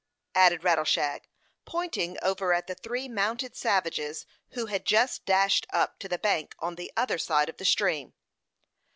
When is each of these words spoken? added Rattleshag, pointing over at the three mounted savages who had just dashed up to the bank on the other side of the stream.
added 0.33 0.63
Rattleshag, 0.63 1.29
pointing 1.63 2.17
over 2.23 2.53
at 2.53 2.65
the 2.65 2.73
three 2.73 3.07
mounted 3.07 3.55
savages 3.55 4.25
who 4.53 4.65
had 4.65 4.83
just 4.83 5.25
dashed 5.27 5.67
up 5.69 5.99
to 5.99 6.09
the 6.09 6.17
bank 6.17 6.55
on 6.57 6.73
the 6.73 6.91
other 6.97 7.19
side 7.19 7.49
of 7.49 7.57
the 7.57 7.65
stream. 7.65 8.11